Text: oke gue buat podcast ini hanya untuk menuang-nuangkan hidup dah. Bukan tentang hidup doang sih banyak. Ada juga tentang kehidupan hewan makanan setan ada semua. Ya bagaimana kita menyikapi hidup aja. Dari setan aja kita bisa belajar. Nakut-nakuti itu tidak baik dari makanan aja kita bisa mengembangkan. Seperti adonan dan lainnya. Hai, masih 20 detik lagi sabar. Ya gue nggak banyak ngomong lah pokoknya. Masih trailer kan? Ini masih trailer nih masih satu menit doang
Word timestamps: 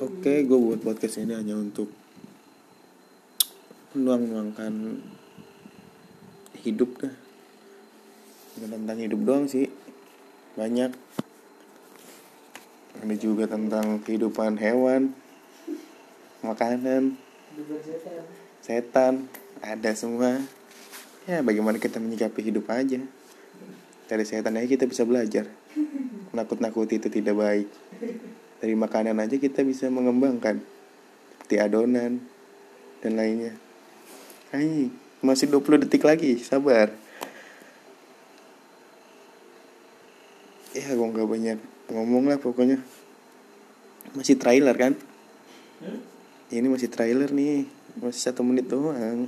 oke 0.00 0.32
gue 0.44 0.58
buat 0.58 0.80
podcast 0.80 1.20
ini 1.20 1.36
hanya 1.36 1.56
untuk 1.56 1.90
menuang-nuangkan 3.92 5.02
hidup 6.62 6.90
dah. 7.00 7.14
Bukan 8.56 8.70
tentang 8.70 8.98
hidup 9.00 9.20
doang 9.26 9.44
sih 9.50 9.66
banyak. 10.54 10.92
Ada 13.00 13.14
juga 13.16 13.48
tentang 13.48 13.98
kehidupan 14.04 14.60
hewan 14.60 15.16
makanan 16.44 17.16
setan 18.60 19.26
ada 19.64 19.90
semua. 19.96 20.38
Ya 21.24 21.40
bagaimana 21.42 21.80
kita 21.80 21.98
menyikapi 21.98 22.40
hidup 22.52 22.68
aja. 22.70 23.00
Dari 24.06 24.24
setan 24.26 24.54
aja 24.54 24.68
kita 24.68 24.84
bisa 24.86 25.02
belajar. 25.02 25.48
Nakut-nakuti 26.30 27.02
itu 27.02 27.08
tidak 27.10 27.34
baik 27.34 27.68
dari 28.60 28.76
makanan 28.76 29.16
aja 29.18 29.40
kita 29.40 29.64
bisa 29.64 29.88
mengembangkan. 29.88 30.60
Seperti 31.34 31.56
adonan 31.58 32.20
dan 33.00 33.12
lainnya. 33.16 33.56
Hai, 34.52 34.92
masih 35.24 35.48
20 35.48 35.88
detik 35.88 36.04
lagi 36.04 36.36
sabar. 36.38 36.92
Ya 40.70 40.94
gue 40.94 41.06
nggak 41.10 41.26
banyak 41.26 41.58
ngomong 41.90 42.30
lah 42.30 42.38
pokoknya. 42.38 42.78
Masih 44.14 44.38
trailer 44.38 44.76
kan? 44.76 44.94
Ini 46.52 46.66
masih 46.68 46.92
trailer 46.92 47.32
nih 47.32 47.66
masih 47.98 48.30
satu 48.30 48.46
menit 48.46 48.70
doang 48.70 49.26